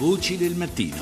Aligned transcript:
Voci 0.00 0.38
del 0.38 0.54
mattino. 0.54 0.96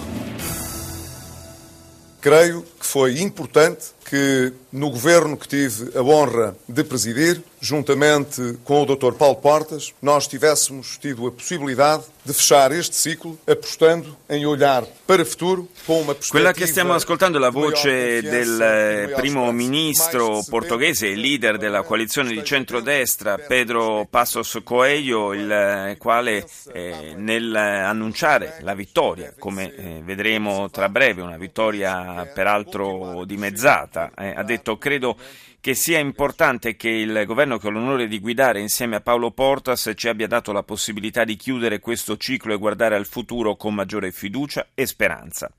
Creio 2.21 2.65
que 2.81 2.85
foi 2.85 3.21
importante 3.21 3.93
que 4.05 4.53
no 4.73 4.91
governo 4.91 5.37
que 5.37 5.47
tive 5.47 5.97
a 5.97 6.03
honra 6.03 6.57
de 6.67 6.83
presidir, 6.83 7.41
juntamente 7.61 8.59
com 8.65 8.83
o 8.83 8.87
Dr. 8.87 9.13
Paulo 9.15 9.37
Portas, 9.37 9.95
nós 10.01 10.27
tivéssemos 10.27 10.97
tido 10.99 11.27
a 11.27 11.33
possibilidade 11.33 12.05
de 12.25 12.33
fechar 12.33 12.73
este 12.73 12.95
ciclo 12.95 13.39
apostando 13.47 14.17
em 14.29 14.45
olhar 14.45 14.85
para 15.07 15.23
o 15.23 15.27
futuro 15.27 15.69
com 15.87 16.01
uma 16.01 16.15
perspectiva 16.15 16.39
Quella 16.39 16.53
che 16.53 16.67
stiamo 16.67 16.93
ascoltando 16.93 17.39
è 17.39 17.41
la 17.41 17.51
voce 17.51 18.21
del 18.21 19.15
primo 19.17 19.51
ministro 19.53 20.43
portoghese 20.49 21.09
e 21.09 21.17
leader 21.17 21.57
della 21.57 21.83
coalizione 21.83 22.31
di 22.31 22.45
centrodestra, 22.45 23.39
Pedro 23.39 24.07
Passos 24.11 24.61
Coelho, 24.63 25.33
il 25.33 25.51
eh, 25.51 25.97
quale 25.99 26.47
eh, 26.75 27.15
nel 27.17 27.55
annunciare 27.55 28.59
la 28.61 28.75
vittoria, 28.75 29.35
come 29.39 29.75
eh, 29.75 30.01
vedremo 30.05 30.69
tra 30.71 30.89
breve, 30.89 31.23
una 31.23 31.39
vittoria 31.39 32.31
peraltro 32.33 33.25
dimezzata, 33.25 34.11
eh, 34.17 34.35
ha 34.37 34.43
detto 34.43 34.77
credo 34.77 35.17
che 35.61 35.75
sia 35.75 35.99
importante 35.99 36.77
che 36.77 36.89
il 36.89 37.25
governo 37.27 37.48
che 37.57 37.69
ho 37.69 37.71
l'onore 37.71 38.09
di 38.09 38.19
guidare 38.19 38.61
insieme 38.61 38.97
a 38.97 39.01
Paolo 39.01 39.31
Portas 39.31 39.93
ci 39.95 40.09
abbia 40.09 40.27
dato 40.27 40.53
la 40.53 40.63
possibilità 40.63 41.25
di 41.25 41.37
chiudere 41.37 41.79
questo 41.79 42.19
ciclo 42.19 42.53
e 42.53 42.59
guardare 42.59 42.97
al 42.97 43.07
futuro 43.07 43.57
con 43.57 43.75
maggiore 43.75 44.13
fiducia 44.13 44.67
e 44.75 44.85
speranza. 44.85 45.51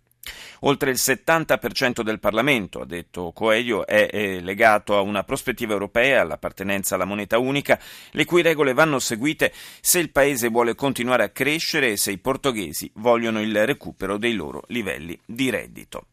Oltre 0.61 0.91
il 0.91 0.97
70% 0.99 2.01
del 2.01 2.19
Parlamento, 2.19 2.81
ha 2.81 2.85
detto 2.85 3.31
Coelho, 3.31 3.87
è, 3.87 4.09
è 4.09 4.39
legato 4.41 4.97
a 4.97 5.01
una 5.01 5.23
prospettiva 5.23 5.73
europea, 5.73 6.21
all'appartenenza 6.21 6.95
alla 6.95 7.05
moneta 7.05 7.39
unica, 7.39 7.79
le 8.11 8.25
cui 8.25 8.41
regole 8.41 8.73
vanno 8.73 8.99
seguite 8.99 9.51
se 9.81 9.99
il 9.99 10.11
Paese 10.11 10.49
vuole 10.49 10.75
continuare 10.75 11.23
a 11.23 11.29
crescere 11.29 11.91
e 11.91 11.97
se 11.97 12.11
i 12.11 12.17
portoghesi 12.17 12.91
vogliono 12.95 13.41
il 13.41 13.65
recupero 13.65 14.17
dei 14.17 14.33
loro 14.33 14.63
livelli 14.67 15.17
di 15.25 15.49
reddito. 15.49 16.05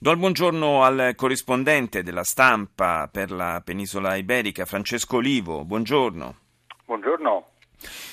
Do 0.00 0.12
il 0.12 0.16
buongiorno 0.16 0.84
al 0.84 1.14
corrispondente 1.16 2.04
della 2.04 2.22
stampa 2.22 3.08
per 3.10 3.32
la 3.32 3.60
penisola 3.64 4.14
iberica, 4.14 4.64
Francesco 4.64 5.16
Olivo. 5.16 5.64
Buongiorno. 5.64 6.36
Buongiorno. 6.84 7.47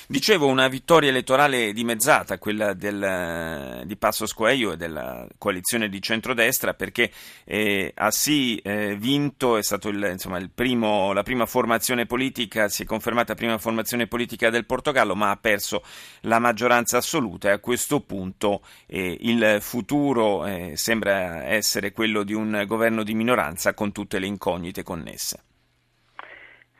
Dicevo 0.08 0.46
una 0.46 0.68
vittoria 0.68 1.10
elettorale 1.10 1.72
dimezzata, 1.72 2.38
quella 2.38 2.74
del, 2.74 3.82
di 3.86 3.96
Passos 3.96 4.32
Coelho 4.32 4.70
e 4.70 4.76
della 4.76 5.26
coalizione 5.36 5.88
di 5.88 6.00
centrodestra, 6.00 6.74
perché 6.74 7.10
eh, 7.44 7.90
ha 7.92 8.12
sì 8.12 8.56
eh, 8.58 8.94
vinto, 8.94 9.56
è 9.56 9.64
stata 9.64 9.90
la 9.92 11.22
prima 11.24 11.46
formazione 11.46 12.06
politica, 12.06 12.68
si 12.68 12.84
è 12.84 12.86
confermata 12.86 13.34
prima 13.34 13.58
formazione 13.58 14.06
politica 14.06 14.48
del 14.48 14.64
Portogallo, 14.64 15.16
ma 15.16 15.30
ha 15.30 15.36
perso 15.38 15.82
la 16.20 16.38
maggioranza 16.38 16.98
assoluta 16.98 17.48
e 17.48 17.52
a 17.52 17.58
questo 17.58 17.98
punto 17.98 18.62
eh, 18.86 19.16
il 19.22 19.58
futuro 19.60 20.46
eh, 20.46 20.74
sembra 20.76 21.46
essere 21.46 21.90
quello 21.90 22.22
di 22.22 22.32
un 22.32 22.62
governo 22.64 23.02
di 23.02 23.14
minoranza 23.14 23.74
con 23.74 23.90
tutte 23.90 24.20
le 24.20 24.26
incognite 24.26 24.84
connesse. 24.84 25.45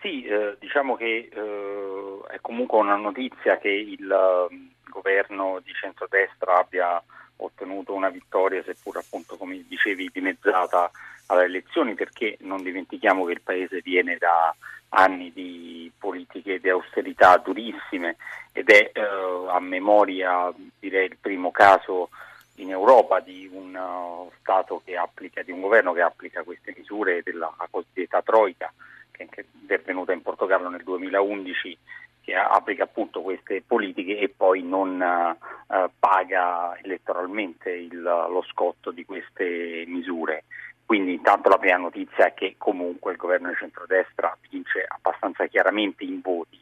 Sì, 0.06 0.22
eh, 0.22 0.54
diciamo 0.60 0.94
che 0.94 1.30
eh, 1.32 2.18
è 2.28 2.38
comunque 2.40 2.78
una 2.78 2.94
notizia 2.94 3.58
che 3.58 3.70
il 3.70 4.08
uh, 4.08 4.88
governo 4.88 5.60
di 5.64 5.72
centrodestra 5.72 6.58
abbia 6.58 7.02
ottenuto 7.38 7.92
una 7.92 8.08
vittoria, 8.08 8.62
seppur 8.62 8.98
appunto 8.98 9.36
come 9.36 9.64
dicevi 9.66 10.08
dimezzata 10.12 10.92
alle 11.26 11.46
elezioni, 11.46 11.94
perché 11.94 12.36
non 12.42 12.62
dimentichiamo 12.62 13.24
che 13.24 13.32
il 13.32 13.40
Paese 13.40 13.80
viene 13.82 14.16
da 14.16 14.54
anni 14.90 15.32
di 15.32 15.90
politiche 15.98 16.60
di 16.60 16.68
austerità 16.68 17.38
durissime 17.38 18.14
ed 18.52 18.70
è 18.70 18.92
eh, 18.94 19.02
a 19.48 19.58
memoria 19.58 20.54
direi 20.78 21.06
il 21.06 21.16
primo 21.20 21.50
caso 21.50 22.10
in 22.58 22.70
Europa 22.70 23.18
di 23.18 23.50
un 23.52 23.74
uh, 23.74 24.30
Stato 24.38 24.82
che 24.84 24.96
applica, 24.96 25.42
di 25.42 25.50
un 25.50 25.62
governo 25.62 25.92
che 25.92 26.02
applica 26.02 26.44
queste 26.44 26.72
misure 26.76 27.22
della 27.24 27.52
cosiddetta 27.68 28.22
Troica 28.22 28.72
che 29.16 29.28
è 29.40 29.44
intervenuta 29.60 30.12
in 30.12 30.22
Portogallo 30.22 30.68
nel 30.68 30.84
2011 30.84 31.78
che 32.26 32.34
applica 32.34 32.82
appunto 32.82 33.22
queste 33.22 33.62
politiche 33.64 34.18
e 34.18 34.28
poi 34.28 34.60
non 34.64 35.00
uh, 35.00 35.90
paga 35.96 36.76
elettoralmente 36.82 37.70
il, 37.70 38.02
lo 38.02 38.44
scotto 38.50 38.90
di 38.90 39.04
queste 39.04 39.84
misure. 39.86 40.42
Quindi 40.84 41.14
intanto 41.14 41.48
la 41.48 41.58
prima 41.58 41.76
notizia 41.76 42.26
è 42.26 42.34
che 42.34 42.56
comunque 42.58 43.12
il 43.12 43.18
governo 43.18 43.48
di 43.48 43.54
centrodestra 43.54 44.36
vince 44.50 44.84
abbastanza 44.88 45.46
chiaramente 45.46 46.02
in 46.02 46.20
voti. 46.20 46.58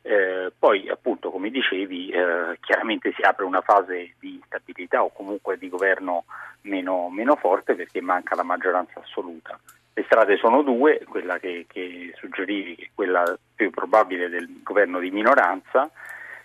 Eh, 0.00 0.50
poi 0.58 0.88
appunto 0.88 1.30
come 1.30 1.50
dicevi 1.50 2.08
eh, 2.08 2.58
chiaramente 2.60 3.12
si 3.14 3.22
apre 3.22 3.44
una 3.44 3.60
fase 3.60 4.14
di 4.18 4.34
instabilità 4.34 5.04
o 5.04 5.12
comunque 5.12 5.58
di 5.58 5.68
governo 5.68 6.24
meno, 6.62 7.08
meno 7.08 7.36
forte 7.36 7.74
perché 7.74 8.00
manca 8.00 8.34
la 8.34 8.42
maggioranza 8.42 8.98
assoluta. 8.98 9.60
Le 9.94 10.04
strade 10.04 10.36
sono 10.36 10.62
due, 10.62 11.04
quella 11.06 11.38
che, 11.38 11.66
che 11.68 12.12
suggerivi, 12.16 12.76
che 12.76 12.84
è 12.84 12.90
quella 12.94 13.36
più 13.54 13.70
probabile 13.70 14.28
del 14.28 14.62
governo 14.62 14.98
di 14.98 15.10
minoranza 15.10 15.90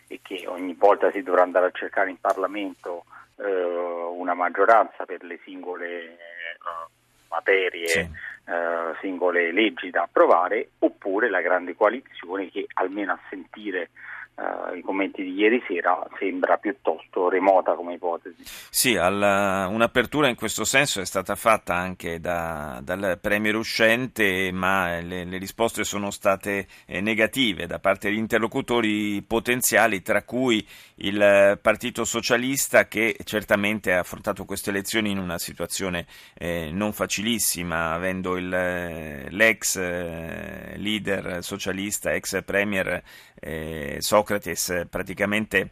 e 0.07 0.19
che 0.21 0.45
ogni 0.47 0.75
volta 0.77 1.11
si 1.11 1.23
dovrà 1.23 1.43
andare 1.43 1.67
a 1.67 1.71
cercare 1.71 2.09
in 2.09 2.19
Parlamento 2.19 3.05
eh, 3.37 3.45
una 3.45 4.33
maggioranza 4.33 5.05
per 5.05 5.23
le 5.23 5.39
singole 5.43 5.87
eh, 5.87 6.17
materie, 7.29 7.87
sì. 7.87 7.99
eh, 7.99 8.95
singole 9.01 9.51
leggi 9.51 9.89
da 9.89 10.03
approvare, 10.03 10.69
oppure 10.79 11.29
la 11.29 11.41
grande 11.41 11.75
coalizione 11.75 12.49
che 12.49 12.65
almeno 12.73 13.13
a 13.13 13.19
sentire 13.29 13.89
Uh, 14.37 14.75
i 14.75 14.81
commenti 14.81 15.23
di 15.23 15.33
ieri 15.33 15.59
sera 15.67 16.07
sembra 16.19 16.57
piuttosto 16.57 17.27
remota 17.27 17.73
come 17.73 17.95
ipotesi. 17.95 18.43
Sì, 18.69 18.95
alla, 18.95 19.67
un'apertura 19.67 20.27
in 20.27 20.35
questo 20.35 20.63
senso 20.63 21.01
è 21.01 21.05
stata 21.05 21.33
fatta 21.33 21.73
anche 21.73 22.19
da, 22.19 22.79
dal 22.83 23.17
Premier 23.19 23.55
uscente, 23.55 24.51
ma 24.51 24.99
le, 24.99 25.23
le 25.23 25.37
risposte 25.39 25.83
sono 25.83 26.11
state 26.11 26.67
eh, 26.85 27.01
negative 27.01 27.65
da 27.65 27.79
parte 27.79 28.09
degli 28.09 28.19
interlocutori 28.19 29.23
potenziali, 29.23 30.03
tra 30.03 30.21
cui 30.21 30.63
il 30.97 31.57
Partito 31.59 32.05
Socialista 32.05 32.85
che 32.85 33.17
certamente 33.23 33.91
ha 33.91 34.01
affrontato 34.01 34.45
queste 34.45 34.69
elezioni 34.69 35.09
in 35.09 35.17
una 35.17 35.39
situazione 35.39 36.05
eh, 36.35 36.69
non 36.71 36.93
facilissima, 36.93 37.91
avendo 37.91 38.37
il, 38.37 38.49
l'ex 38.49 39.77
eh, 39.77 40.75
leader 40.77 41.43
socialista, 41.43 42.13
ex 42.13 42.43
Premier 42.43 43.01
eh, 43.39 43.97
Socrates 43.99 44.25
praticamente 44.89 45.69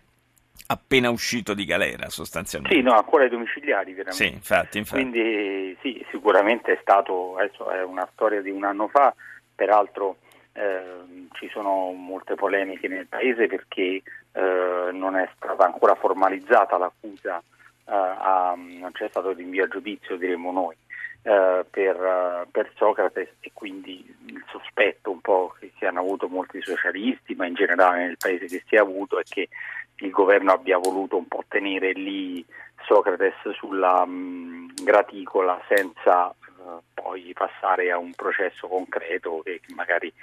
appena 0.68 1.10
uscito 1.10 1.54
di 1.54 1.66
galera 1.66 2.10
sostanzialmente. 2.10 2.76
Sì, 2.76 2.82
no, 2.84 2.94
ancora 2.94 3.24
ai 3.24 3.30
domiciliari 3.30 3.94
veramente. 3.94 4.26
Sì, 4.26 4.34
infatti, 4.34 4.78
infatti. 4.78 5.02
Quindi 5.02 5.78
sì, 5.82 6.06
sicuramente 6.10 6.74
è 6.74 6.78
stato, 6.82 7.38
adesso 7.38 7.70
è 7.70 7.84
una 7.84 8.08
storia 8.14 8.42
di 8.42 8.50
un 8.50 8.64
anno 8.64 8.88
fa, 8.88 9.14
peraltro 9.54 10.18
eh, 10.54 11.28
ci 11.34 11.50
sono 11.52 11.92
molte 11.92 12.36
polemiche 12.36 12.88
nel 12.88 13.08
paese 13.08 13.48
perché 13.48 14.02
eh, 14.32 14.90
non 14.92 15.16
è 15.16 15.30
stata 15.36 15.66
ancora 15.66 15.96
formalizzata 15.96 16.78
l'accusa, 16.78 17.38
eh, 17.38 17.92
a, 17.92 18.56
non 18.56 18.92
c'è 18.94 19.08
stato 19.10 19.34
rinvio 19.34 19.66
a 19.66 19.68
giudizio 19.68 20.18
diremo 20.18 20.52
noi. 20.52 20.76
Uh, 21.26 21.66
per, 21.72 21.96
uh, 21.96 22.48
per, 22.52 22.72
Socrate 22.76 23.38
e 23.40 23.50
quindi 23.52 24.06
il 24.28 24.44
sospetto 24.48 25.10
un 25.10 25.22
po' 25.22 25.56
che 25.60 25.72
si 25.76 25.84
hanno 25.84 26.02
avuto 26.02 26.28
molti 26.28 26.62
socialisti, 26.62 27.34
ma 27.34 27.48
in 27.48 27.56
generale 27.56 28.06
nel 28.06 28.18
paese 28.18 28.46
che 28.46 28.62
si 28.68 28.76
è 28.76 28.78
avuto 28.78 29.20
è 29.20 29.24
che 29.24 29.50
il 29.96 30.12
governo 30.12 30.52
abbia 30.52 30.78
voluto 30.78 31.18
un 31.18 31.28
po' 31.28 31.44
tenere 31.48 31.94
lì 31.94 32.46
Socrate 32.86 33.34
sulla 33.54 34.06
mh, 34.06 34.84
graticola 34.84 35.60
senza 35.68 36.28
uh, 36.28 36.82
poi 36.94 37.34
passare 37.34 37.90
a 37.90 37.98
un 37.98 38.14
processo 38.14 38.68
concreto 38.68 39.42
che 39.44 39.62
magari 39.74 40.14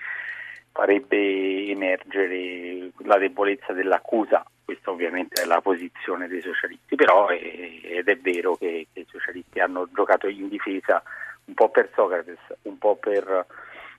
farebbe 0.70 1.66
emergere 1.66 2.90
la 2.98 3.18
debolezza 3.18 3.72
dell'accusa. 3.72 4.44
Questa 4.64 4.90
ovviamente 4.90 5.42
è 5.42 5.44
la 5.44 5.60
posizione 5.60 6.28
dei 6.28 6.40
socialisti, 6.40 6.94
però 6.94 7.28
è, 7.28 7.34
ed 7.82 8.08
è 8.08 8.16
vero 8.18 8.54
che, 8.56 8.86
che, 8.92 9.00
i 9.00 9.06
socialisti 9.08 9.60
hanno 9.60 9.88
giocato 9.92 10.28
in 10.28 10.48
difesa 10.48 11.02
un 11.44 11.54
po' 11.54 11.68
per 11.68 11.90
Socrates, 11.94 12.38
un 12.62 12.78
po' 12.78 12.96
per 12.96 13.46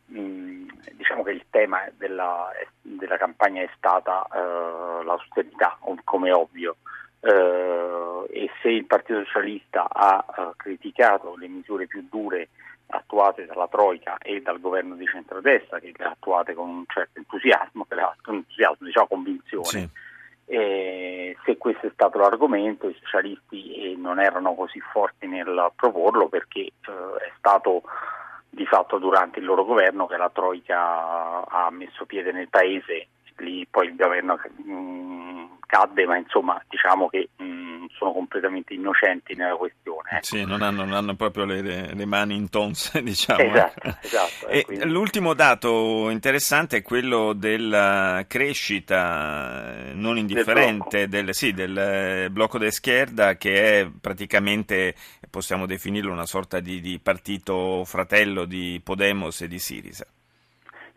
mh, 0.06 0.66
diciamo 0.94 1.24
che 1.24 1.32
il 1.32 1.46
tema 1.50 1.84
della, 1.98 2.50
della 2.82 3.18
campagna 3.18 3.62
è 3.62 3.70
stata 3.76 4.26
uh, 4.30 5.04
l'austerità, 5.04 5.78
come 6.04 6.32
ovvio. 6.32 6.78
Uh, 7.20 8.28
e 8.30 8.50
se 8.62 8.70
il 8.70 8.86
Partito 8.86 9.24
Socialista 9.24 9.88
ha 9.90 10.26
uh, 10.28 10.56
criticato 10.58 11.38
le 11.38 11.48
misure 11.48 11.88
più 11.88 12.06
dure 12.10 12.50
attuate 12.88 13.46
dalla 13.46 13.68
Troica 13.68 14.18
e 14.18 14.42
dal 14.42 14.60
governo 14.60 14.96
di 14.96 15.06
centrodestra, 15.06 15.80
che 15.80 15.94
le 15.96 16.04
ha 16.04 16.10
attuate 16.12 16.54
con 16.54 16.70
un 16.70 16.84
certo 16.88 17.20
entusiasmo, 17.20 17.86
che 17.88 17.96
ha, 17.96 18.16
entusiasmo 18.28 18.86
diciamo 18.86 19.08
convinzione. 19.08 19.66
Sì. 19.66 19.90
E 20.46 21.38
se 21.46 21.58
questo 21.58 21.88
è 21.88 21.92
stato 21.94 22.20
l'argomento, 22.20 22.90
i 22.90 22.98
socialisti 23.00 23.92
eh, 23.92 23.96
non 23.96 24.20
erano 24.20 24.54
così 24.56 24.80
forti 24.80 25.28
nel 25.28 25.72
proporlo 25.76 26.28
perché 26.28 26.60
eh, 26.60 26.72
è 26.82 27.32
stato 27.38 27.84
di 28.50 28.66
fatto 28.66 29.00
durante 29.00 29.40
il 29.40 29.46
loro 29.46 29.66
governo 29.66 30.06
che 30.06 30.18
la 30.18 30.30
Troica 30.30 31.46
ha 31.46 31.70
messo 31.72 32.06
piede 32.06 32.32
nel 32.32 32.50
paese, 32.50 33.08
lì 33.38 33.66
poi 33.70 33.88
il 33.88 33.96
governo 33.96 34.40
mh, 34.64 34.72
mm, 35.74 35.80
cadde, 35.80 36.06
ma 36.06 36.18
insomma 36.18 36.62
diciamo 36.68 37.08
che 37.08 37.30
mh, 37.36 37.44
mm, 37.44 37.86
sono 37.98 38.14
completamente 38.14 38.74
innocenti 38.74 39.36
nella 39.36 39.56
questione. 39.56 40.10
Ecco. 40.12 40.24
Sì, 40.24 40.46
non 40.46 40.62
hanno, 40.62 40.84
non 40.84 40.94
hanno 40.94 41.16
proprio 41.16 41.46
le, 41.46 41.94
le, 41.94 42.06
mani 42.06 42.36
in 42.36 42.50
tonze, 42.50 43.02
diciamo. 43.04 43.42
Esatto, 43.42 43.98
esatto. 44.02 44.48
E 44.48 44.66
quindi... 44.66 44.90
L'ultimo 44.90 45.34
dato 45.34 46.10
interessante 46.10 46.78
è 46.78 46.82
quello 46.82 47.34
della 47.34 48.24
crescita 48.28 49.92
non 49.94 50.18
indifferente 50.18 51.08
del, 51.08 51.26
del, 51.26 51.34
sì, 51.34 51.54
del 51.54 52.30
blocco 52.32 52.58
de 52.58 52.72
Schierda, 52.72 53.36
che 53.36 53.82
è 53.82 53.90
praticamente, 54.00 54.96
possiamo 55.30 55.66
definirlo, 55.66 56.12
una 56.12 56.26
sorta 56.26 56.60
di, 56.60 56.82
di 56.82 57.00
partito 57.02 57.84
fratello 57.86 58.46
di 58.46 58.80
Podemos 58.84 59.42
e 59.42 59.48
di 59.48 59.60
Sirisa. 59.60 60.06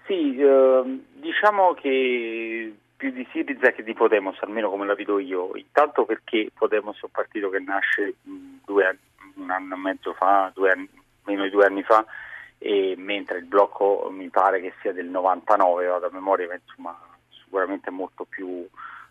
Sì, 0.07 0.37
eh, 0.37 1.01
diciamo 1.15 1.75
che 1.75 2.73
più 3.07 3.13
di 3.13 3.29
Siriza 3.31 3.71
che 3.71 3.85
di 3.85 3.95
Podemos, 3.95 4.37
almeno 4.41 4.69
come 4.69 4.85
la 4.85 4.95
vedo 4.95 5.21
io. 5.21 5.55
Intanto 5.55 6.05
perché 6.05 6.51
Podemos 6.53 6.97
è 6.97 7.05
un 7.05 7.11
partito 7.13 7.51
che 7.51 7.61
nasce 7.61 8.15
due, 8.23 8.99
un 9.35 9.51
anno 9.51 9.75
e 9.75 9.79
mezzo 9.79 10.13
fa, 10.15 10.53
anni, 10.57 10.89
meno 11.25 11.45
di 11.45 11.51
due 11.51 11.67
anni 11.67 11.83
fa, 11.85 12.05
mentre 12.97 13.39
il 13.39 13.45
blocco 13.45 14.09
mi 14.11 14.29
pare 14.29 14.61
che 14.61 14.73
sia 14.81 14.93
del 14.93 15.07
99, 15.07 15.87
vado 15.87 16.07
a 16.07 16.11
memoria, 16.13 16.49
ma 16.49 16.55
insomma 16.55 16.99
sicuramente 17.29 17.91
molto 17.91 18.25
più 18.25 18.67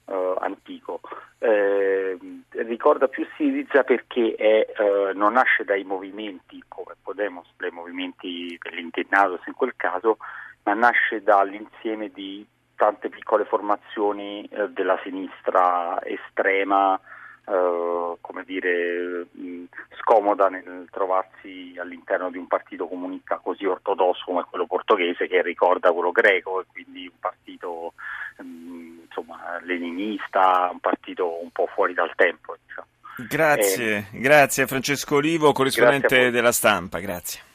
eh, 0.08 0.36
antico. 0.40 1.00
Eh, 1.38 2.18
ricorda 2.50 3.08
più 3.08 3.26
Siriza 3.38 3.84
perché 3.84 4.36
è, 4.36 4.74
eh, 4.78 5.14
non 5.14 5.34
nasce 5.34 5.64
dai 5.64 5.86
movimenti 5.86 6.62
come 6.68 6.96
Podemos, 7.02 7.48
dai 7.56 7.72
movimenti 7.72 8.58
dell'internato 8.62 9.40
in 9.46 9.54
quel 9.54 9.74
caso, 9.78 10.18
ma 10.64 10.74
nasce 10.74 11.24
dall'insieme 11.24 12.10
di 12.10 12.46
tante 12.76 13.10
piccole 13.10 13.46
formazioni 13.46 14.48
eh, 14.52 14.70
della 14.70 15.00
sinistra 15.04 16.00
estrema, 16.04 17.00
eh, 17.48 18.18
come 18.22 18.44
dire, 18.44 19.28
mh, 19.32 19.64
scomoda 20.02 20.50
nel 20.50 20.88
trovarsi 20.92 21.76
all'interno 21.80 22.30
di 22.30 22.38
un 22.38 22.48
partito 22.48 22.88
comunista 22.88 23.38
così 23.38 23.66
ortodosso 23.66 24.24
come 24.26 24.46
quello 24.50 24.66
portoghese 24.66 25.28
che 25.28 25.42
ricorda 25.42 25.92
quello 25.92 26.12
greco 26.12 26.62
e 26.62 26.66
quindi 26.72 27.08
un 27.08 27.20
partito 27.20 27.94
mh, 28.38 29.04
insomma, 29.06 29.60
leninista, 29.62 30.70
un 30.72 30.80
partito 30.80 31.42
un 31.42 31.52
po' 31.52 31.68
fuori 31.68 31.94
dal 31.94 32.12
tempo. 32.16 32.56
Diciamo. 32.66 32.88
Grazie, 33.30 34.10
eh, 34.12 34.20
grazie 34.20 34.68
Francesco 34.68 35.16
Olivo, 35.16 35.54
corrispondente 35.54 36.32
della 36.32 36.52
stampa, 36.52 37.00
grazie. 37.00 37.54